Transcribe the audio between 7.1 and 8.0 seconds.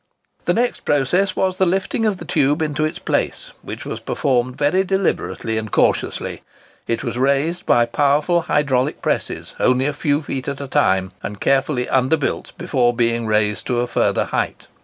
raised by